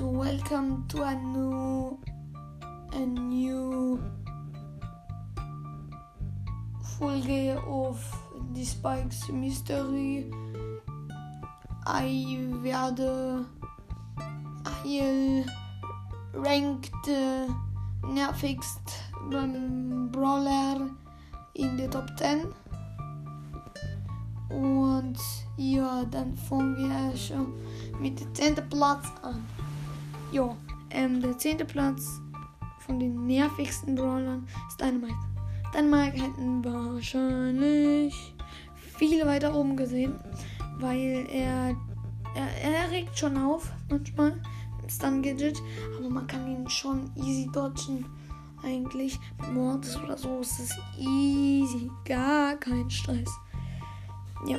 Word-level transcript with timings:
and 0.00 0.16
welcome 0.16 0.84
to 0.88 1.02
a 1.02 1.14
new 1.14 1.98
a 2.92 2.98
new 2.98 4.02
Folge 6.82 7.56
of 7.66 8.00
The 8.54 8.64
Spikes 8.64 9.28
Mystery. 9.28 10.30
Ich 11.86 12.62
werde 12.62 13.44
Heil 14.84 15.44
ranked 16.32 17.08
äh, 17.08 17.46
nervigst 18.06 19.02
beim 19.30 20.10
Brawler 20.10 20.88
in 21.54 21.76
der 21.76 21.90
Top 21.90 22.06
10. 22.16 22.46
Und 24.48 25.18
ja, 25.56 26.04
dann 26.10 26.34
fangen 26.34 26.76
wir 26.76 27.16
schon 27.16 27.52
mit 28.00 28.20
dem 28.20 28.34
10. 28.34 28.54
Platz 28.68 29.06
an. 29.22 29.44
Ja, 30.34 30.56
ähm, 30.90 31.20
der 31.20 31.38
10. 31.38 31.58
Platz 31.58 32.20
von 32.80 32.98
den 32.98 33.24
nervigsten 33.28 33.94
Brawlern 33.94 34.48
ist 34.66 34.80
Dynamite. 34.80 35.14
Dynamite 35.72 36.24
hätten 36.24 36.64
wahrscheinlich 36.64 38.34
viele 38.98 39.28
weiter 39.28 39.54
oben 39.54 39.76
gesehen, 39.76 40.18
weil 40.80 41.24
er, 41.30 41.76
er, 42.34 42.62
er 42.64 42.90
regt 42.90 43.16
schon 43.16 43.36
auf 43.38 43.70
manchmal. 43.88 44.42
Stun 44.88 45.22
Gadget, 45.22 45.62
aber 45.96 46.10
man 46.10 46.26
kann 46.26 46.48
ihn 46.48 46.68
schon 46.68 47.12
easy 47.14 47.48
dodgen. 47.52 48.04
Eigentlich 48.64 49.20
mit 49.40 49.54
Mortis 49.54 49.96
oder 49.98 50.18
so 50.18 50.40
ist 50.40 50.58
es 50.58 50.76
easy, 50.98 51.88
gar 52.04 52.56
kein 52.56 52.90
Stress. 52.90 53.30
Ja. 54.48 54.58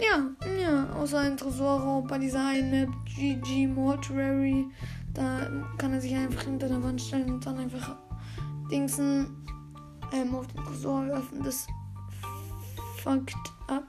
Ja, 0.00 0.48
ja, 0.60 0.90
außer 0.94 1.18
ein 1.18 1.36
Tresorraub 1.36 2.08
bei 2.08 2.18
dieser 2.18 2.52
Map 2.62 2.88
GG 3.04 3.66
Mortuary. 3.66 4.66
Da 5.12 5.50
kann 5.76 5.92
er 5.92 6.00
sich 6.00 6.14
einfach 6.14 6.42
hinter 6.42 6.68
der 6.68 6.82
Wand 6.82 7.00
stellen 7.00 7.30
und 7.30 7.44
dann 7.44 7.58
einfach 7.58 7.96
Dingsen 8.70 9.44
ähm, 10.12 10.34
auf 10.34 10.46
den 10.46 10.64
Tresor 10.64 11.06
werfen. 11.06 11.42
Das 11.44 11.66
fuckt 13.02 13.34
ab. 13.68 13.84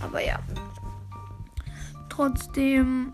Aber 0.00 0.24
ja. 0.24 0.38
Trotzdem 2.08 3.12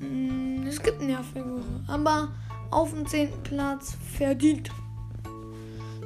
Mm, 0.00 0.66
es 0.66 0.82
gibt 0.82 1.00
nervige, 1.00 1.62
aber 1.86 2.28
auf 2.70 2.92
dem 2.92 3.06
10. 3.06 3.30
Platz 3.42 3.96
verdient. 4.16 4.70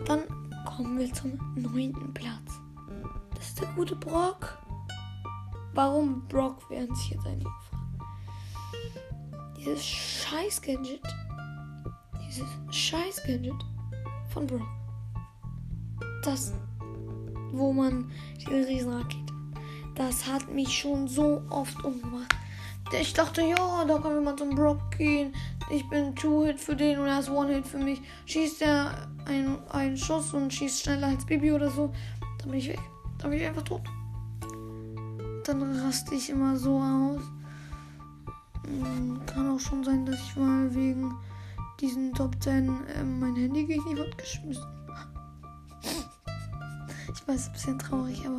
Dann 0.04 0.20
kommen 0.64 0.98
wir 0.98 1.12
zum 1.12 1.38
9. 1.56 1.92
Platz. 2.14 2.60
Das 3.34 3.48
ist 3.48 3.60
der 3.60 3.68
gute 3.74 3.96
Brock. 3.96 4.59
Warum 5.74 6.26
Brock, 6.28 6.68
werden 6.70 6.94
sich 6.94 7.10
jetzt 7.10 7.22
fragen. 7.22 7.44
Dieses 9.56 9.84
scheiß 9.84 10.62
Gadget. 10.62 11.02
Dieses 12.26 12.48
scheiß 12.70 13.22
Gadget 13.26 13.54
von 14.28 14.46
Brock. 14.46 14.66
Das, 16.24 16.52
wo 17.52 17.72
man 17.72 18.10
diese 18.38 18.66
Riesenrakete. 18.66 19.32
Das 19.94 20.26
hat 20.26 20.50
mich 20.50 20.68
schon 20.68 21.08
so 21.08 21.42
oft 21.50 21.84
umgebracht. 21.84 22.34
Ich 22.98 23.12
dachte, 23.12 23.42
ja, 23.42 23.84
da 23.84 23.98
kann 23.98 24.14
jemand 24.14 24.38
zum 24.38 24.54
Brock 24.54 24.90
gehen. 24.96 25.32
Ich 25.70 25.88
bin 25.88 26.14
Two-Hit 26.16 26.58
für 26.58 26.74
den 26.74 26.98
und 26.98 27.06
er 27.06 27.20
ist 27.20 27.30
One-Hit 27.30 27.66
für 27.66 27.78
mich. 27.78 28.00
Schießt 28.26 28.62
er 28.62 29.08
einen, 29.26 29.58
einen 29.68 29.96
Schuss 29.96 30.34
und 30.34 30.52
schießt 30.52 30.82
schneller 30.82 31.08
als 31.08 31.24
Bibi 31.24 31.52
oder 31.52 31.70
so, 31.70 31.92
dann 32.38 32.50
bin 32.50 32.58
ich 32.58 32.68
weg. 32.68 32.80
Dann 33.18 33.30
bin 33.30 33.40
ich 33.40 33.46
einfach 33.46 33.62
tot. 33.62 33.82
Dann 35.50 35.80
raste 35.80 36.14
ich 36.14 36.30
immer 36.30 36.56
so 36.56 36.78
aus. 36.78 37.22
Hm, 38.64 39.20
kann 39.26 39.50
auch 39.50 39.58
schon 39.58 39.82
sein, 39.82 40.06
dass 40.06 40.20
ich 40.20 40.36
mal 40.36 40.72
wegen 40.72 41.12
diesen 41.80 42.14
Top 42.14 42.40
10 42.40 42.68
äh, 42.86 43.02
mein 43.02 43.34
Handy 43.34 43.64
gegen 43.66 43.82
die 43.90 43.98
Wand 43.98 44.16
geschmissen 44.16 44.62
Ich 47.12 47.26
weiß, 47.26 47.48
ein 47.48 47.52
bisschen 47.52 47.78
traurig, 47.80 48.24
aber 48.24 48.38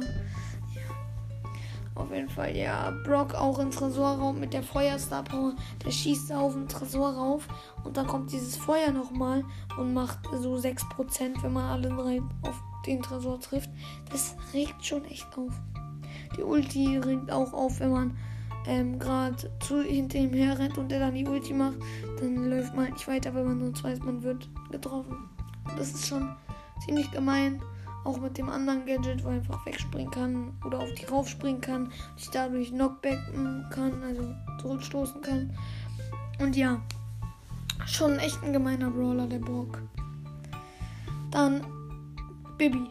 auf 1.96 2.09
jeden 2.12 2.30
Fall, 2.30 2.56
ja. 2.56 2.91
Brock 3.03 3.36
auch 3.36 3.59
im 3.59 3.72
Tresorraum 3.72 4.40
mit 4.40 4.53
der 4.53 4.63
Feuerstar 4.63 5.25
Power. 5.25 5.53
Der 5.86 5.91
schießt 5.91 6.31
auf 6.31 6.53
den 6.53 6.69
Tresor 6.69 7.13
rauf. 7.13 7.47
Und 7.84 7.97
dann 7.97 8.07
kommt 8.07 8.31
dieses 8.31 8.56
Feuer 8.56 8.91
nochmal 8.91 9.44
und 9.78 9.94
macht 9.94 10.19
so 10.41 10.56
6%, 10.56 11.44
wenn 11.44 11.53
man 11.53 11.66
alle 11.66 11.90
drei 11.90 12.22
auf 12.44 12.63
den 12.86 13.02
Tresor 13.02 13.41
trifft. 13.41 13.69
Das 14.09 14.36
regt 14.53 14.86
schon 14.86 15.03
echt 15.06 15.38
auf. 15.38 15.52
Die 16.38 16.44
Ulti 16.44 16.97
regt 16.97 17.31
auch 17.31 17.53
auf, 17.53 17.80
wenn 17.80 17.92
man 17.92 18.18
ähm, 18.68 19.00
gerade 19.00 19.50
hinter 19.88 20.18
ihm 20.19 20.34
her 20.34 20.58
rennt 20.58 20.78
und 20.78 20.90
der 20.90 21.00
dann 21.00 21.16
die 21.16 21.28
Ulti 21.28 21.53
macht. 21.53 21.78
Dann 22.19 22.50
läuft 22.50 22.75
man 22.75 22.92
nicht 22.92 23.08
weiter, 23.08 23.34
wenn 23.34 23.46
man 23.46 23.59
sonst 23.59 23.84
weiß, 23.84 24.00
man 24.00 24.22
wird 24.24 24.50
getroffen. 24.72 25.30
Das 25.78 25.92
ist 25.92 26.08
schon 26.08 26.36
ziemlich 26.86 27.09
gemein. 27.12 27.62
Auch 28.03 28.19
mit 28.19 28.38
dem 28.38 28.50
anderen 28.50 28.86
Gadget, 28.88 29.24
wo 29.24 29.30
er 29.30 29.36
einfach 29.36 29.64
wegspringen 29.66 30.12
kann 30.12 30.53
oder 30.66 30.80
auf 30.80 30.92
die 30.96 31.06
raufspringen 31.06 31.62
kann, 31.62 31.92
sich 32.18 32.31
dadurch 32.31 32.69
knockbacken 32.69 33.68
kann, 33.69 34.02
also 34.02 34.34
zurückstoßen 34.59 35.22
kann. 35.22 35.56
Und 36.40 36.56
ja, 36.56 36.81
schon 37.86 38.18
echt 38.18 38.42
ein 38.44 38.53
gemeiner 38.53 38.90
Brawler, 38.90 39.28
der 39.28 39.38
Brock. 39.38 39.84
Dann 41.30 41.63
Bibi. 42.58 42.90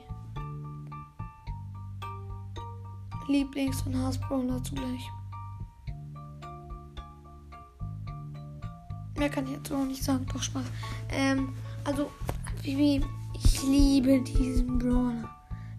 Lieblings- 3.30 3.84
und 3.86 3.96
Hassbrawler 3.96 4.62
zugleich. 4.62 5.08
Mehr 9.16 9.28
kann 9.28 9.44
ich 9.46 9.52
jetzt 9.52 9.70
noch 9.70 9.84
nicht 9.84 10.02
sagen, 10.02 10.26
doch 10.32 10.42
Spaß. 10.42 10.64
Ähm, 11.10 11.54
also, 11.84 12.10
Bibi 12.62 13.02
ich 13.42 13.62
liebe 13.62 14.20
diesen 14.20 14.78
Brawler. 14.78 15.28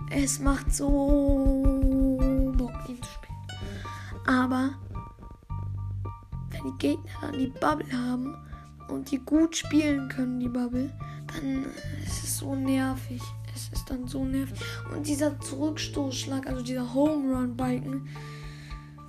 Es 0.09 0.39
macht 0.39 0.73
so 0.73 2.17
Bock, 2.57 2.73
ihn 2.87 3.01
zu 3.01 3.09
spielen. 3.09 3.37
Aber 4.25 4.71
wenn 6.49 6.63
die 6.65 6.77
Gegner 6.79 7.11
dann 7.21 7.33
die 7.33 7.47
Bubble 7.47 7.91
haben 7.91 8.35
und 8.89 9.09
die 9.11 9.19
gut 9.19 9.55
spielen 9.55 10.09
können, 10.09 10.39
die 10.39 10.49
Bubble, 10.49 10.91
dann 11.27 11.65
ist 12.05 12.23
es 12.23 12.37
so 12.39 12.55
nervig. 12.55 13.21
Es 13.53 13.69
ist 13.69 13.89
dann 13.89 14.07
so 14.07 14.23
nervig. 14.23 14.59
Und 14.93 15.07
dieser 15.07 15.39
Zurückstoßschlag, 15.39 16.47
also 16.47 16.63
dieser 16.63 16.93
Home 16.93 17.35
Run 17.35 17.55
Balken, 17.55 18.07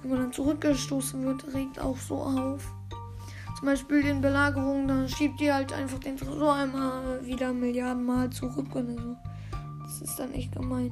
wenn 0.00 0.10
man 0.10 0.20
dann 0.20 0.32
zurückgestoßen 0.32 1.25
wird, 1.25 1.54
regt 1.54 1.78
auch 1.80 1.97
so 1.97 2.16
auf 2.16 2.72
zum 3.62 3.69
Beispiel 3.69 4.04
in 4.06 4.20
Belagerungen, 4.20 4.88
dann 4.88 5.08
schiebt 5.08 5.38
die 5.38 5.52
halt 5.52 5.72
einfach 5.72 6.00
den 6.00 6.16
Tresor 6.16 6.52
einmal 6.52 7.25
wieder 7.25 7.52
Milliarden 7.52 8.04
Mal 8.04 8.28
zurück 8.28 8.75
oder 8.75 8.92
so. 8.92 9.16
Das 9.84 10.02
ist 10.02 10.19
dann 10.19 10.32
echt 10.32 10.50
gemein. 10.50 10.91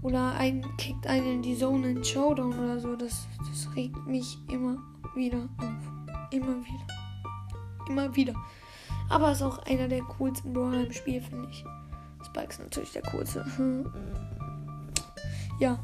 Oder 0.00 0.32
ein 0.36 0.64
kickt 0.78 1.06
einen 1.06 1.26
in 1.26 1.42
die 1.42 1.58
Zone 1.58 1.90
in 1.90 2.02
Showdown 2.02 2.58
oder 2.58 2.80
so. 2.80 2.96
Das, 2.96 3.28
das 3.38 3.76
regt 3.76 4.06
mich 4.06 4.38
immer 4.50 4.78
wieder 5.14 5.46
auf. 5.58 6.30
Immer 6.30 6.56
wieder. 6.64 6.86
Immer 7.90 8.16
wieder. 8.16 8.34
Aber 9.08 9.32
ist 9.32 9.42
auch 9.42 9.58
einer 9.66 9.88
der 9.88 10.02
coolsten 10.02 10.52
Brawler 10.52 10.86
im 10.86 10.92
Spiel, 10.92 11.20
finde 11.20 11.48
ich. 11.50 11.64
Spike 12.24 12.50
ist 12.50 12.60
natürlich 12.60 12.92
der 12.92 13.02
coolste. 13.02 13.44
ja. 15.60 15.78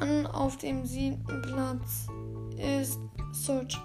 Dann 0.00 0.26
auf 0.26 0.56
dem 0.58 0.84
siebten 0.84 1.42
Platz 1.42 2.08
ist 2.58 2.98
Search 3.32 3.80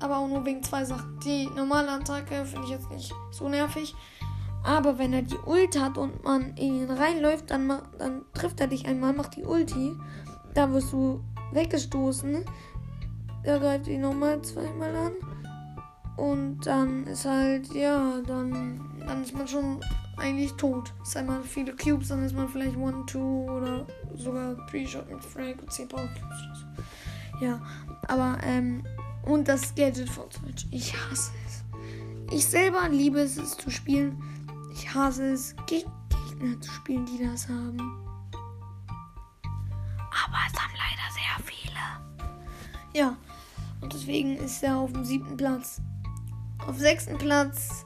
aber 0.00 0.18
auch 0.18 0.28
nur 0.28 0.44
wegen 0.44 0.62
zwei 0.62 0.84
Sachen. 0.84 1.18
Die 1.24 1.48
normale 1.54 1.90
Attacke 1.90 2.44
finde 2.44 2.64
ich 2.64 2.70
jetzt 2.70 2.90
nicht 2.90 3.12
so 3.30 3.48
nervig. 3.48 3.94
Aber 4.64 4.98
wenn 4.98 5.12
er 5.12 5.22
die 5.22 5.38
Ult 5.46 5.80
hat 5.80 5.98
und 5.98 6.24
man 6.24 6.54
in 6.56 6.82
ihn 6.82 6.90
reinläuft, 6.90 7.50
dann, 7.50 7.68
dann 7.98 8.22
trifft 8.34 8.60
er 8.60 8.66
dich 8.66 8.86
einmal, 8.86 9.12
macht 9.12 9.36
die 9.36 9.44
Ulti. 9.44 9.92
Da 10.54 10.72
wirst 10.72 10.92
du 10.92 11.22
weggestoßen. 11.52 12.44
Er 13.44 13.58
greift 13.60 13.86
ihn 13.86 14.02
nochmal 14.02 14.42
zweimal 14.42 14.94
an. 14.94 15.12
Und 16.18 16.66
dann 16.66 17.06
ist 17.06 17.24
halt, 17.24 17.72
ja, 17.72 18.20
dann, 18.26 18.80
dann 19.06 19.22
ist 19.22 19.32
man 19.32 19.46
schon 19.46 19.80
eigentlich 20.16 20.52
tot. 20.54 20.92
Ist 21.00 21.16
einmal 21.16 21.42
viele 21.44 21.76
Cubes, 21.76 22.08
dann 22.08 22.24
ist 22.24 22.34
man 22.34 22.48
vielleicht 22.48 22.76
1, 22.76 23.12
2 23.12 23.18
oder 23.20 23.86
sogar 24.16 24.54
3 24.68 24.84
Shot 24.84 25.08
mit 25.08 25.24
Frank 25.24 25.62
und 25.62 25.72
10 25.72 25.86
Power 25.86 26.08
Cubes. 26.08 26.84
Ja, 27.40 27.62
aber 28.08 28.36
ähm, 28.42 28.82
und 29.26 29.46
das 29.46 29.72
Gadget 29.76 30.10
von 30.10 30.24
Switch. 30.32 30.66
Ich 30.72 30.92
hasse 30.92 31.30
es. 31.46 31.64
Ich 32.34 32.44
selber 32.44 32.88
liebe 32.88 33.20
es, 33.20 33.36
es 33.36 33.56
zu 33.56 33.70
spielen. 33.70 34.20
Ich 34.72 34.92
hasse 34.92 35.32
es, 35.32 35.54
gegen 35.66 35.88
Gegner 36.28 36.60
zu 36.60 36.72
spielen, 36.72 37.06
die 37.06 37.24
das 37.24 37.48
haben. 37.48 37.78
Aber 39.44 40.38
es 40.48 40.60
haben 40.60 40.74
leider 40.74 41.12
sehr 41.12 41.44
viele. 41.44 41.76
Ja, 42.92 43.16
und 43.80 43.92
deswegen 43.92 44.36
ist 44.36 44.64
er 44.64 44.78
auf 44.78 44.92
dem 44.92 45.04
siebten 45.04 45.36
Platz. 45.36 45.80
Auf 46.66 46.78
sechsten 46.78 47.16
Platz, 47.16 47.84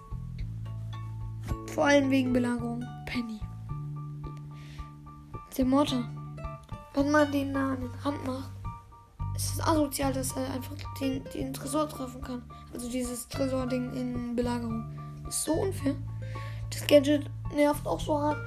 vor 1.75 1.87
allem 1.87 2.11
wegen 2.11 2.33
Belagerung, 2.33 2.85
Penny. 3.07 3.41
Der 5.57 5.65
Motte. 5.65 6.05
Wenn 6.95 7.11
man 7.11 7.31
den 7.33 7.55
da 7.55 7.73
an 7.73 7.81
den 7.81 7.91
Rand 8.03 8.27
macht, 8.27 8.51
es 9.35 9.53
ist 9.53 9.67
asozial, 9.67 10.13
dass 10.13 10.33
er 10.33 10.53
einfach 10.53 10.75
den, 11.01 11.23
den 11.35 11.55
Tresor 11.55 11.89
treffen 11.89 12.21
kann. 12.21 12.43
Also 12.73 12.91
dieses 12.91 13.29
Tresor-Ding 13.29 13.93
in 13.95 14.37
Belagerung. 14.37 14.85
Das 15.25 15.37
ist 15.37 15.45
so 15.45 15.53
unfair. 15.53 15.95
Das 16.71 16.87
Gadget 16.87 17.31
nervt 17.55 17.87
auch 17.87 18.01
so 18.01 18.19
hart. 18.19 18.39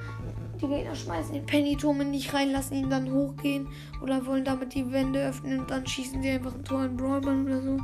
Die 0.61 0.67
Gegner 0.67 0.95
schmeißen 0.95 1.33
den 1.33 1.45
Penny-Turm 1.45 2.01
in 2.01 2.13
dich 2.13 2.33
rein, 2.33 2.51
lassen 2.51 2.75
ihn 2.75 2.89
dann 2.89 3.11
hochgehen 3.11 3.67
oder 4.01 4.25
wollen 4.25 4.45
damit 4.45 4.73
die 4.73 4.91
Wände 4.91 5.27
öffnen 5.27 5.59
und 5.59 5.71
dann 5.71 5.85
schießen 5.85 6.21
sie 6.21 6.29
einfach 6.29 6.53
ein 6.53 6.63
Tor 6.63 6.85
in 6.85 6.95
Brawlbahn 6.95 7.45
oder 7.45 7.61
so. 7.61 7.79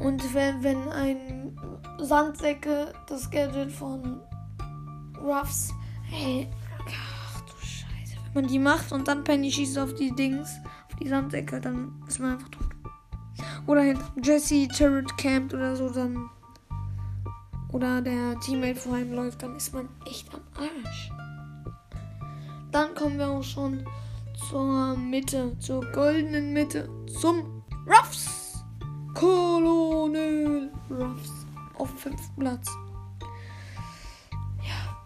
Und 0.00 0.34
wenn, 0.34 0.62
wenn 0.62 0.88
ein 0.88 1.58
Sandsäcke 1.98 2.92
das 3.06 3.30
Gadget 3.30 3.70
von 3.70 4.20
Ruffs, 5.22 5.72
hey, 6.04 6.48
ach 6.88 7.40
du 7.42 7.52
Scheiße, 7.60 8.16
wenn 8.24 8.42
man 8.42 8.50
die 8.50 8.58
macht 8.58 8.92
und 8.92 9.06
dann 9.06 9.22
Penny 9.24 9.52
schießt 9.52 9.78
auf 9.78 9.94
die 9.94 10.10
Dings, 10.12 10.48
auf 10.88 10.96
die 10.96 11.08
Sandsäcke, 11.08 11.60
dann 11.60 12.02
ist 12.08 12.18
man 12.18 12.32
einfach 12.32 12.48
tot. 12.48 12.66
Oder 13.66 13.82
hinter 13.82 14.04
Jesse 14.22 14.68
Turret 14.68 15.16
campt 15.18 15.52
oder 15.52 15.76
so, 15.76 15.90
dann 15.90 16.30
oder 17.72 18.00
der 18.00 18.38
Teammate 18.40 18.80
vor 18.80 18.96
ihm 18.96 19.12
läuft, 19.12 19.42
dann 19.42 19.54
ist 19.54 19.72
man 19.72 19.88
echt 20.06 20.34
am 20.34 20.40
Arsch. 20.56 21.12
Dann 22.72 22.94
kommen 22.94 23.18
wir 23.18 23.28
auch 23.28 23.42
schon 23.42 23.84
zur 24.48 24.96
Mitte, 24.96 25.56
zur 25.58 25.84
goldenen 25.92 26.52
Mitte, 26.52 26.88
zum 27.20 27.62
Ruffs. 27.86 28.39
Colonel 29.14 30.70
Ruffs 30.90 31.46
auf 31.78 31.88
dem 31.90 31.98
fünften 31.98 32.40
Platz. 32.40 32.68
Ja. 34.62 34.96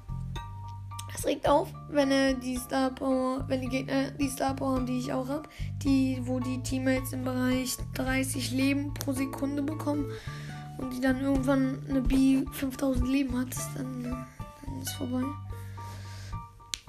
Es 1.15 1.25
regt 1.25 1.49
auf, 1.49 1.69
wenn 1.91 2.11
er 2.11 2.35
die 2.35 2.57
Star 2.57 2.91
Power, 2.91 3.45
wenn 3.49 3.63
die 3.63 3.69
Gegner 3.69 4.11
die 4.11 4.29
Star 4.29 4.55
Power, 4.55 4.81
die 4.81 4.99
ich 4.99 5.13
auch 5.13 5.29
habe, 5.29 5.49
die, 5.83 6.21
wo 6.25 6.41
die 6.41 6.63
Teammates 6.63 7.13
im 7.13 7.25
Bereich 7.25 7.77
30 7.95 8.51
Leben 8.51 8.93
pro 8.95 9.13
Sekunde 9.13 9.63
bekommen 9.63 10.11
und 10.79 10.93
die 10.93 11.01
dann 11.01 11.21
irgendwann 11.21 11.79
eine 11.89 12.03
B 12.03 12.45
5000 12.53 13.09
Leben 13.09 13.39
hat, 13.39 13.55
dann, 13.77 14.03
dann 14.03 14.83
ist 14.83 14.93
vorbei. 14.93 15.23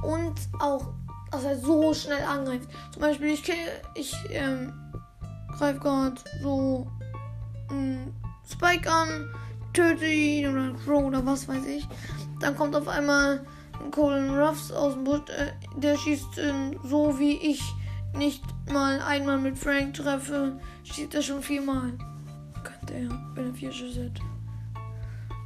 Und 0.04 0.36
auch, 0.60 0.94
dass 1.32 1.44
er 1.44 1.58
so 1.58 1.94
schnell 1.94 2.24
angreift. 2.24 2.70
Zum 2.92 3.02
Beispiel, 3.02 3.30
ich, 3.30 3.44
ich 3.96 4.16
ähm, 4.30 4.74
greife 5.58 5.80
gerade 5.80 6.16
so 6.42 6.88
Spike 8.50 8.90
an, 8.90 9.30
töte 9.74 10.06
ihn 10.06 10.48
oder 10.48 10.74
Crow 10.84 11.06
oder 11.06 11.26
was 11.26 11.48
weiß 11.48 11.66
ich. 11.66 11.88
Dann 12.40 12.56
kommt 12.56 12.76
auf 12.76 12.88
einmal 12.88 13.46
ein 13.84 13.92
Colin 13.92 14.30
Ruffs 14.30 14.72
aus 14.72 14.94
dem 14.94 15.04
Busch, 15.04 15.30
äh, 15.30 15.52
der 15.78 15.98
schießt 15.98 16.38
äh, 16.38 16.54
so 16.84 17.20
wie 17.20 17.38
ich 17.38 17.62
nicht 18.16 18.44
mal 18.72 19.02
einmal 19.02 19.38
mit 19.38 19.58
Frank 19.58 19.96
treffe, 19.96 20.60
schießt 20.84 21.16
er 21.16 21.22
schon 21.22 21.42
viermal. 21.42 21.94
Könnte 22.64 22.94
er, 22.94 23.10
wenn 23.36 23.48
er 23.48 23.54
vier 23.54 23.72
Schüsse 23.72 24.06
hat. 24.06 24.22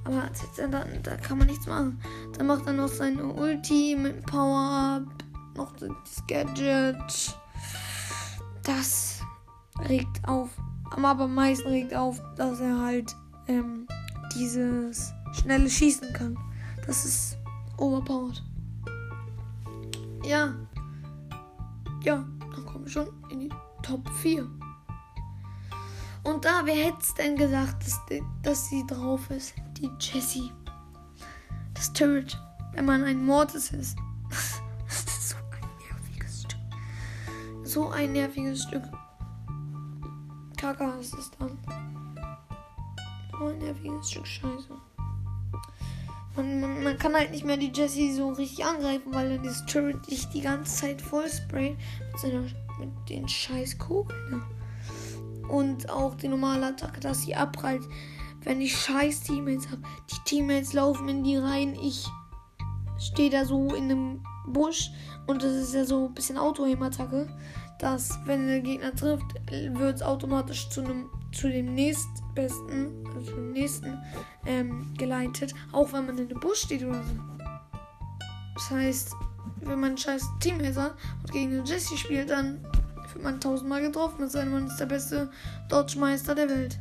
Aber 0.05 0.29
da, 0.57 0.85
da 1.03 1.15
kann 1.17 1.37
man 1.37 1.47
nichts 1.47 1.67
machen. 1.67 1.99
Dann 2.37 2.47
macht 2.47 2.65
er 2.65 2.73
noch 2.73 2.87
seine 2.87 3.23
Ulti 3.25 3.95
mit 3.99 4.25
Power-Up. 4.25 5.03
Noch 5.55 5.71
das 5.73 6.23
Gadget. 6.27 7.37
Das 8.63 9.21
regt 9.87 10.27
auf. 10.27 10.49
Aber 10.95 11.23
am 11.25 11.35
meisten 11.35 11.67
regt 11.67 11.93
auf, 11.93 12.21
dass 12.35 12.59
er 12.59 12.79
halt 12.79 13.15
ähm, 13.47 13.87
dieses 14.35 15.13
schnelle 15.33 15.69
Schießen 15.69 16.13
kann. 16.13 16.37
Das 16.85 17.05
ist 17.05 17.37
overpowered. 17.77 18.43
Ja. 20.23 20.53
Ja, 22.03 22.25
dann 22.39 22.65
kommen 22.65 22.85
wir 22.85 22.91
schon 22.91 23.07
in 23.29 23.41
die 23.41 23.49
Top 23.81 24.07
4. 24.21 24.47
Und 26.23 26.45
da, 26.45 26.61
wer 26.65 26.75
hätte 26.75 26.99
es 27.01 27.13
denn 27.13 27.35
gesagt, 27.35 27.85
dass, 27.85 27.99
dass 28.43 28.69
sie 28.69 28.85
drauf 28.85 29.29
ist? 29.31 29.53
Die 29.77 29.89
Jessie. 29.99 30.51
Das 31.73 31.91
Turret, 31.93 32.37
wenn 32.73 32.85
man 32.85 33.03
ein 33.03 33.23
Mortis 33.25 33.71
ist. 33.71 33.97
Das 34.87 35.03
ist 35.03 35.29
so 35.29 35.35
ein 35.37 35.69
nerviges 35.87 36.41
Stück. 36.41 36.59
So 37.63 37.89
ein 37.89 38.13
nerviges 38.13 38.63
Stück. 38.63 38.83
Kaka 40.59 40.95
ist 40.99 41.13
es 41.15 41.31
dann. 41.39 41.57
So 43.37 43.45
ein 43.45 43.57
nerviges 43.59 44.11
Stück 44.11 44.27
Scheiße. 44.27 44.69
Man, 46.35 46.61
man, 46.61 46.83
man, 46.83 46.97
kann 46.97 47.13
halt 47.13 47.31
nicht 47.31 47.45
mehr 47.45 47.57
die 47.57 47.71
Jessie 47.73 48.13
so 48.13 48.29
richtig 48.29 48.65
angreifen, 48.65 49.13
weil 49.13 49.35
dann 49.35 49.45
das 49.45 49.65
Turret 49.65 50.09
dich 50.09 50.27
die 50.29 50.41
ganze 50.41 50.75
Zeit 50.75 51.01
voll 51.01 51.29
sprayt 51.29 51.77
mit, 52.11 52.19
seiner, 52.19 52.41
mit 52.41 53.09
den 53.09 53.27
scheiß 53.27 53.77
Kugeln. 53.77 54.43
Und 55.49 55.89
auch 55.89 56.15
die 56.15 56.27
normale 56.27 56.67
Attacke, 56.67 56.99
dass 56.99 57.21
sie 57.21 57.35
abprallt 57.35 57.83
wenn 58.43 58.61
ich 58.61 58.77
scheiß 58.77 59.21
Teammates 59.21 59.69
habe. 59.69 59.81
Die 60.09 60.23
Teammates 60.25 60.73
laufen 60.73 61.09
in 61.09 61.23
die 61.23 61.37
Reihen. 61.37 61.75
Ich 61.75 62.07
stehe 62.97 63.29
da 63.29 63.45
so 63.45 63.73
in 63.73 63.85
einem 63.85 64.23
Busch 64.47 64.91
und 65.27 65.43
das 65.43 65.53
ist 65.53 65.73
ja 65.73 65.85
so 65.85 66.07
ein 66.07 66.13
bisschen 66.13 66.37
Auto-Aim-Attacke, 66.37 67.27
dass 67.79 68.19
wenn 68.25 68.47
der 68.47 68.59
Gegner 68.59 68.93
trifft, 68.93 69.25
wird 69.49 69.95
es 69.95 70.01
automatisch 70.01 70.69
zu 70.69 70.81
einem 70.81 71.09
zu 71.31 71.47
dem 71.47 71.73
nächstbesten, 71.75 73.07
also 73.15 73.31
dem 73.31 73.51
nächsten 73.51 73.97
ähm, 74.45 74.93
geleitet, 74.97 75.53
auch 75.71 75.93
wenn 75.93 76.05
man 76.05 76.17
in 76.17 76.29
einem 76.29 76.39
Busch 76.39 76.61
steht 76.61 76.83
oder 76.83 77.03
so. 77.03 77.15
Das 78.55 78.71
heißt, 78.71 79.15
wenn 79.61 79.79
man 79.79 79.97
scheiß 79.97 80.27
Teammates 80.39 80.77
hat 80.77 80.95
und 81.21 81.31
gegen 81.31 81.51
den 81.51 81.65
Jesse 81.65 81.97
spielt, 81.97 82.29
dann 82.29 82.63
wird 83.13 83.23
man 83.23 83.39
tausendmal 83.39 83.81
getroffen, 83.81 84.23
es 84.23 84.33
sei 84.33 84.41
denn, 84.41 84.51
man 84.51 84.67
ist 84.67 84.79
der 84.79 84.85
beste 84.85 85.31
Dodge-Meister 85.69 86.35
der 86.35 86.49
Welt. 86.49 86.79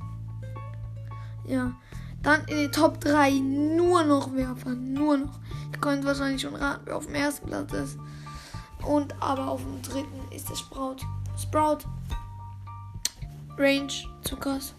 Ja. 1.46 1.72
Dann 2.22 2.44
in 2.46 2.56
den 2.56 2.72
Top 2.72 3.00
3 3.00 3.30
nur 3.30 4.02
noch 4.04 4.34
Werfer. 4.34 4.70
Nur 4.70 5.18
noch. 5.18 5.38
Ihr 5.72 5.78
könnt 5.80 6.04
wahrscheinlich 6.04 6.42
schon 6.42 6.56
raten, 6.56 6.82
wer 6.84 6.96
auf 6.96 7.06
dem 7.06 7.14
ersten 7.14 7.46
Platz 7.46 7.72
ist. 7.72 7.98
Und 8.84 9.14
aber 9.20 9.48
auf 9.48 9.62
dem 9.62 9.80
dritten 9.82 10.17
ist 10.38 10.48
der 10.48 10.54
Sprout. 10.54 10.98
Sprout. 11.36 11.78
Range 13.56 13.92
zu 14.22 14.36
krass. 14.36 14.72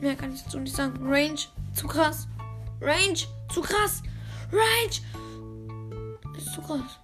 Mehr 0.00 0.14
kann 0.14 0.34
ich 0.34 0.42
dazu 0.42 0.60
nicht 0.60 0.76
sagen. 0.76 0.98
Range 1.02 1.40
zu 1.74 1.86
krass. 1.86 2.28
Range 2.80 3.20
zu 3.52 3.62
krass. 3.62 4.02
Range 4.52 5.00
ist 6.36 6.52
zu 6.52 6.60
krass. 6.60 6.98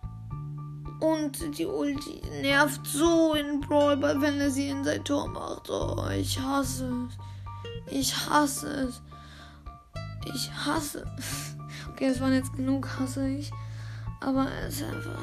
Und 1.00 1.58
die 1.58 1.66
Ulti 1.66 2.20
nervt 2.42 2.86
so 2.86 3.34
in 3.34 3.60
Brawl, 3.60 4.00
wenn 4.02 4.40
er 4.40 4.50
sie 4.50 4.68
in 4.68 4.84
sein 4.84 5.04
Tor 5.04 5.26
macht. 5.28 5.70
Oh, 5.70 6.06
ich 6.10 6.38
hasse 6.38 7.08
es. 7.08 7.92
Ich 7.92 8.28
hasse 8.28 8.68
es. 8.68 9.02
Ich 10.34 10.50
hasse. 10.52 11.04
Okay, 11.92 12.08
es 12.08 12.20
waren 12.20 12.34
jetzt 12.34 12.54
genug, 12.54 12.86
hasse 12.98 13.26
ich. 13.26 13.50
Aber 14.20 14.46
es 14.66 14.80
ist 14.80 14.84
einfach. 14.84 15.16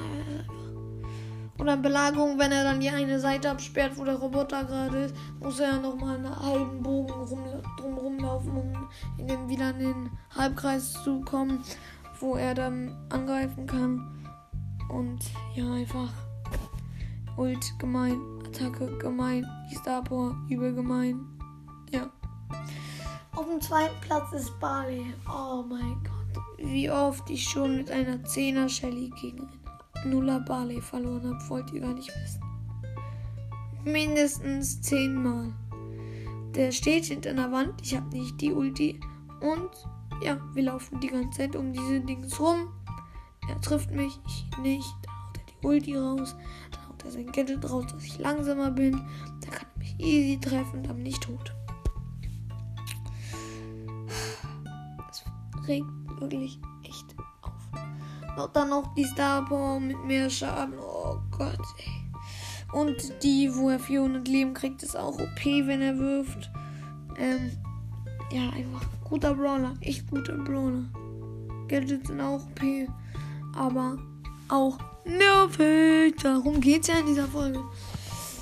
Oder 1.64 1.78
Belagerung, 1.78 2.38
wenn 2.38 2.52
er 2.52 2.66
dann 2.66 2.82
die 2.82 2.90
eine 2.90 3.22
Seite 3.22 3.50
absperrt, 3.50 3.98
wo 3.98 4.04
der 4.04 4.16
Roboter 4.16 4.66
gerade 4.66 5.06
ist, 5.06 5.16
muss 5.40 5.62
er 5.62 5.70
ja 5.70 5.80
nochmal 5.80 6.18
einen 6.18 6.38
halben 6.38 6.84
Bogen 6.84 7.14
rum, 7.14 7.40
drum 7.80 7.98
rumlaufen, 7.98 8.52
um 8.52 8.90
in 9.18 9.28
den, 9.30 9.48
wieder 9.48 9.70
in 9.70 9.80
den 9.80 10.12
Halbkreis 10.36 10.92
zu 11.06 11.22
kommen, 11.22 11.64
wo 12.20 12.36
er 12.36 12.54
dann 12.54 12.94
angreifen 13.08 13.66
kann. 13.66 14.28
Und 14.90 15.24
ja, 15.56 15.72
einfach 15.72 16.12
Ult 17.38 17.80
gemein, 17.80 18.20
Attacke 18.46 18.98
gemein, 18.98 19.48
die 19.72 19.76
Star 19.76 20.04
Power 20.04 20.36
übel 20.50 20.76
gemein. 20.76 21.26
Ja. 21.92 22.12
Auf 23.38 23.48
dem 23.48 23.62
zweiten 23.62 23.96
Platz 24.02 24.34
ist 24.34 24.60
Barley. 24.60 25.14
Oh 25.34 25.64
mein 25.64 25.98
Gott. 26.04 26.44
Wie 26.58 26.92
oft 26.92 27.30
ich 27.30 27.46
schon 27.46 27.78
mit 27.78 27.90
einer 27.90 28.18
10er 28.18 28.68
Shelly 28.68 29.14
gegen 29.22 29.48
Nuller 30.06 30.40
Barley 30.40 30.82
verloren 30.82 31.26
habe, 31.26 31.50
wollt 31.50 31.72
ihr 31.72 31.82
gar 31.82 31.94
nicht 31.94 32.10
wissen. 32.10 32.42
Mindestens 33.86 34.82
zehnmal. 34.82 35.54
Der 36.56 36.72
steht 36.72 37.06
hinter 37.06 37.32
einer 37.32 37.52
Wand. 37.52 37.82
Ich 37.82 37.96
habe 37.96 38.08
nicht 38.10 38.40
die 38.40 38.54
Ulti. 38.54 39.00
Und 39.42 39.70
ja, 40.22 40.38
wir 40.54 40.64
laufen 40.64 41.00
die 41.00 41.08
ganze 41.08 41.40
Zeit 41.40 41.56
um 41.56 41.74
diese 41.74 42.00
Dings 42.02 42.40
rum. 42.40 42.68
Er 43.50 43.60
trifft 43.62 43.92
mich, 43.92 44.20
ich 44.26 44.58
nicht. 44.60 44.96
Dann 45.04 45.16
haut 45.16 45.38
er 45.38 45.44
die 45.46 45.68
Ulti 45.68 45.96
raus. 45.96 46.36
Dann 46.72 46.88
haut 46.88 47.04
er 47.04 47.12
sein 47.12 47.32
Gadget 47.32 47.70
raus, 47.70 47.86
dass 47.92 48.04
ich 48.04 48.20
langsamer 48.20 48.72
bin. 48.72 49.02
Dann 49.42 49.52
kann 49.52 49.68
er 49.74 49.80
mich 49.80 50.00
easy 50.00 50.40
treffen, 50.40 50.84
dann 50.84 50.98
bin 50.98 51.06
ich 51.08 51.20
tot. 51.20 51.54
regt 55.68 55.88
wirklich. 56.20 56.60
Und 58.36 58.56
dann 58.56 58.70
noch 58.70 58.94
die 58.96 59.06
Star 59.06 59.46
Power 59.46 59.80
mit 59.80 60.04
mehr 60.06 60.30
Schaden. 60.30 60.76
Oh 60.80 61.18
Gott, 61.32 61.60
ey. 61.78 62.04
Und 62.74 63.24
die, 63.24 63.54
wo 63.54 63.70
er 63.70 63.80
400 63.80 64.28
Leben 64.28 64.54
kriegt, 64.54 64.82
ist 64.82 64.98
auch 64.98 65.20
OP, 65.20 65.46
wenn 65.46 65.82
er 65.82 65.98
wirft. 66.00 66.50
Ähm, 67.18 67.52
ja, 68.32 68.50
einfach 68.50 68.82
guter 69.04 69.36
Brawler. 69.36 69.76
Echt 69.82 70.10
guter 70.10 70.34
Brawler. 70.34 70.84
Gadgets 71.68 72.08
sind 72.08 72.20
auch 72.20 72.42
OP. 72.44 72.62
Aber 73.56 73.98
auch 74.50 74.80
nervig. 75.06 76.16
Darum 76.22 76.60
geht's 76.60 76.88
ja 76.88 76.96
in 76.96 77.06
dieser 77.06 77.28
Folge. 77.28 77.64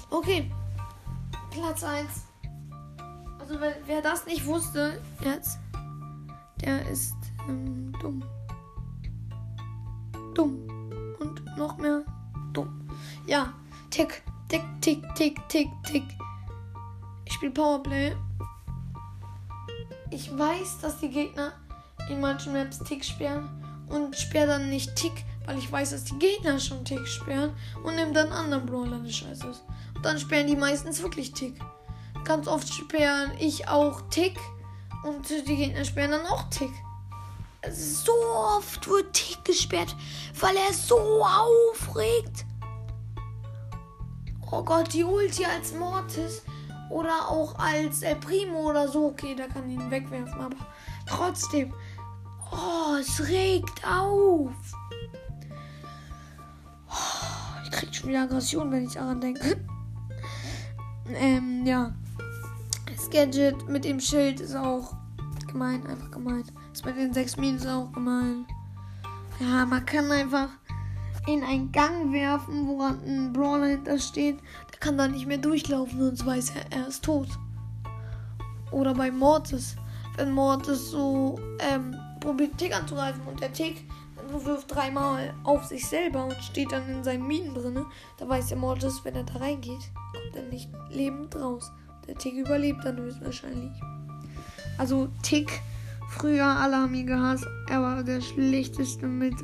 Okay, 0.09 0.49
Platz 1.49 1.83
1. 1.83 2.07
Also 3.39 3.59
wer, 3.59 3.75
wer 3.85 4.01
das 4.01 4.25
nicht 4.25 4.45
wusste, 4.45 5.01
jetzt, 5.25 5.59
der 6.61 6.87
ist 6.89 7.15
ähm, 7.49 7.91
dumm. 8.01 8.23
Dumm. 10.33 10.67
Und 11.19 11.57
noch 11.57 11.77
mehr 11.77 12.03
dumm. 12.53 12.87
Ja, 13.27 13.53
tick, 13.89 14.23
tick, 14.47 14.63
tick, 14.81 15.03
tick, 15.15 15.49
tick, 15.49 15.69
tick. 15.83 16.03
Ich 17.25 17.33
spiele 17.33 17.51
Powerplay. 17.51 18.15
Ich 20.09 20.37
weiß, 20.37 20.79
dass 20.81 20.99
die 20.99 21.09
Gegner 21.09 21.53
in 22.09 22.19
manchen 22.19 22.53
Maps 22.53 22.79
Tick 22.79 23.03
sperren 23.05 23.49
und 23.87 24.15
sperre 24.15 24.47
dann 24.47 24.69
nicht 24.69 24.95
Tick, 24.95 25.23
weil 25.45 25.57
ich 25.57 25.71
weiß, 25.71 25.91
dass 25.91 26.03
die 26.03 26.19
Gegner 26.19 26.59
schon 26.59 26.83
Tick 26.83 27.07
sperren 27.07 27.53
und 27.83 27.95
nehme 27.95 28.13
dann 28.13 28.31
anderen 28.31 28.65
Brawler, 28.65 28.99
der 28.99 29.11
scheiße. 29.11 29.47
Und 29.95 30.05
dann 30.05 30.19
sperren 30.19 30.47
die 30.47 30.55
meistens 30.55 31.01
wirklich 31.01 31.31
Tick. 31.31 31.55
Ganz 32.25 32.47
oft 32.47 32.71
sperren 32.73 33.31
ich 33.39 33.67
auch 33.67 34.01
Tick 34.09 34.37
und 35.03 35.29
die 35.29 35.55
Gegner 35.55 35.85
sperren 35.85 36.11
dann 36.11 36.25
auch 36.25 36.49
Tick. 36.49 36.71
So 37.69 38.11
oft 38.57 38.87
wird 38.87 39.13
Tick 39.13 39.45
gesperrt, 39.45 39.95
weil 40.39 40.55
er 40.55 40.73
so 40.73 41.23
aufregt. 41.23 42.45
Oh 44.49 44.63
Gott, 44.63 44.91
die 44.93 45.03
Ulti 45.03 45.45
als 45.45 45.73
Mortis 45.73 46.41
oder 46.89 47.29
auch 47.29 47.57
als 47.59 48.01
El 48.01 48.15
Primo 48.15 48.69
oder 48.69 48.87
so. 48.87 49.07
Okay, 49.07 49.35
da 49.35 49.47
kann 49.47 49.69
ich 49.69 49.75
ihn 49.75 49.91
wegwerfen, 49.91 50.41
aber 50.41 50.57
trotzdem. 51.05 51.73
Oh, 52.51 52.95
es 52.99 53.27
regt 53.27 53.85
auf. 53.87 54.51
Oh, 56.89 57.61
ich 57.63 57.71
krieg 57.71 57.95
schon 57.95 58.09
wieder 58.09 58.23
Aggression, 58.23 58.71
wenn 58.71 58.87
ich 58.87 58.93
daran 58.93 59.21
denke. 59.21 59.63
ähm, 61.13 61.65
ja. 61.65 61.93
Das 62.93 63.09
Gadget 63.09 63.69
mit 63.69 63.85
dem 63.85 63.99
Schild 63.99 64.41
ist 64.41 64.55
auch 64.55 65.00
gemein, 65.51 65.85
einfach 65.87 66.11
gemein. 66.11 66.43
Das 66.71 66.85
mit 66.85 66.97
den 66.97 67.13
sechs 67.13 67.37
Minen 67.37 67.57
ist 67.57 67.67
auch 67.67 67.91
gemein. 67.91 68.45
Ja, 69.39 69.65
man 69.65 69.85
kann 69.85 70.11
einfach 70.11 70.49
in 71.27 71.43
einen 71.43 71.71
Gang 71.71 72.11
werfen, 72.11 72.67
wo 72.67 72.81
ein 72.81 73.31
Brawler 73.33 73.67
hinter 73.67 73.99
steht. 73.99 74.39
Der 74.71 74.79
kann 74.79 74.97
da 74.97 75.07
nicht 75.07 75.27
mehr 75.27 75.37
durchlaufen, 75.37 75.99
sonst 75.99 76.25
weiß 76.25 76.53
er, 76.55 76.79
er 76.79 76.87
ist 76.87 77.03
tot. 77.03 77.27
Oder 78.71 78.93
bei 78.93 79.11
Mortis. 79.11 79.75
Wenn 80.17 80.31
Mortis 80.31 80.91
so 80.91 81.39
ähm, 81.59 81.95
probiert 82.19 82.57
Tick 82.57 82.75
anzugreifen 82.75 83.21
und 83.27 83.39
der 83.39 83.53
Tick 83.53 83.87
wirft 84.29 84.73
dreimal 84.73 85.33
auf 85.43 85.65
sich 85.65 85.87
selber 85.87 86.25
und 86.25 86.41
steht 86.41 86.71
dann 86.71 86.87
in 86.87 87.03
seinen 87.03 87.27
Minen 87.27 87.53
drin, 87.53 87.85
da 88.17 88.29
weiß 88.29 88.47
der 88.47 88.57
Mortis, 88.57 89.03
wenn 89.03 89.15
er 89.15 89.23
da 89.23 89.35
reingeht, 89.39 89.91
kommt 90.13 90.35
er 90.35 90.43
nicht 90.43 90.69
lebend 90.89 91.35
raus. 91.35 91.71
Der 92.07 92.15
Tick 92.15 92.35
überlebt 92.35 92.83
dann 92.85 92.97
höchstwahrscheinlich. 92.97 93.73
Also 94.81 95.09
Tick, 95.21 95.61
früher 96.09 96.43
alle 96.43 96.75
haben 96.75 96.95
ihn 96.95 97.05
gehasst, 97.05 97.45
er 97.69 97.83
war 97.83 98.03
der 98.03 98.19
schlechteste 98.19 99.05
mit 99.05 99.35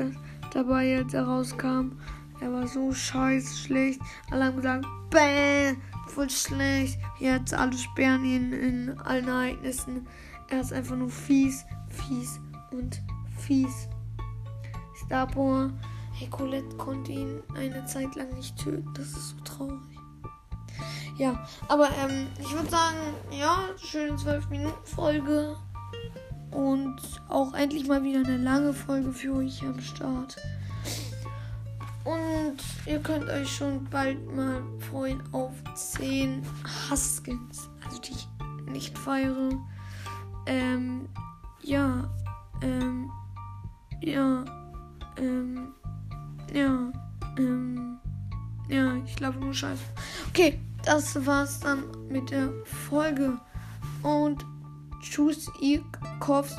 dabei, 0.51 0.98
als 0.98 1.13
er 1.13 1.27
rauskam. 1.27 1.91
Er 2.41 2.51
war 2.51 2.67
so 2.67 2.91
scheiß 2.91 3.60
schlecht. 3.60 4.01
Alle 4.32 4.46
haben 4.46 4.56
gesagt, 4.56 4.86
bäh, 5.12 5.75
voll 6.08 6.32
schlecht. 6.32 6.98
Jetzt 7.20 7.53
alle 7.53 7.77
sperren 7.77 8.25
ihn 8.25 8.51
in 8.51 9.00
allen 9.01 9.27
Ereignissen. 9.27 10.08
Er 10.50 10.62
ist 10.62 10.74
einfach 10.74 10.96
nur 10.96 11.12
fies, 11.12 11.67
fies 11.88 12.39
und 12.72 13.03
fies. 13.38 13.88
Starboy, 15.06 15.70
hey, 16.13 16.29
Colette 16.32 16.75
konnte 16.77 17.12
ihn 17.12 17.44
eine 17.56 17.86
Zeit 17.86 18.15
lang 18.15 18.34
nicht 18.34 18.58
töten. 18.58 18.91
Das 18.96 19.10
ist 19.10 19.29
so 19.29 19.36
traurig. 19.44 19.97
Ja, 21.17 21.47
aber 21.67 21.89
ähm, 22.03 22.27
ich 22.39 22.53
würde 22.53 22.69
sagen, 22.69 22.97
ja, 23.31 23.57
schöne 23.83 24.15
12 24.15 24.50
Minuten 24.50 24.86
Folge. 24.86 25.55
Und 26.51 26.97
auch 27.27 27.53
endlich 27.53 27.88
mal 27.88 28.03
wieder 28.03 28.19
eine 28.19 28.38
lange 28.38 28.74
Folge 28.74 29.12
für 29.12 29.33
euch 29.33 29.62
am 29.63 29.81
Start. 29.81 30.38
Und 32.03 32.57
ihr 32.86 33.00
könnt 33.00 33.29
euch 33.29 33.53
schon 33.53 33.83
bald 33.86 34.33
mal 34.33 34.62
freuen 34.89 35.21
auf 35.33 35.51
10 35.74 36.41
Haskins. 36.89 37.69
Also 37.83 38.00
die 38.00 38.12
ich 38.12 38.27
nicht 38.71 38.97
feiere. 38.97 39.50
Ähm, 40.45 41.09
ja, 41.62 42.09
ähm, 42.62 43.12
ja, 44.01 44.45
ähm, 45.17 45.74
ja, 46.53 46.91
ähm, 47.38 47.97
ja, 48.69 48.95
ich 49.05 49.15
glaube 49.15 49.39
nur 49.39 49.53
Scheiße. 49.53 49.83
Okay, 50.29 50.62
das 50.88 51.25
war's 51.25 51.60
dann 51.60 51.84
mit 52.08 52.32
der 52.32 52.50
Folge. 52.63 53.38
Und 54.03 54.46
tschüss, 55.01 55.51
ihr 55.60 55.84
Kopfs. 56.22 56.56